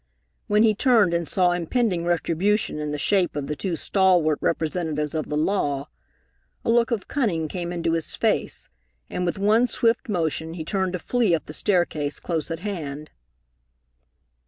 [0.47, 5.13] When he turned and saw impending retribution in the shape of the two stalwart representatives
[5.13, 5.89] of the law,
[6.65, 8.67] a look of cunning came into his face,
[9.11, 13.11] and with one swift motion he turned to flee up the staircase close at hand.